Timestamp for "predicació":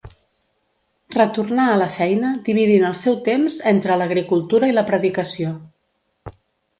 4.89-5.53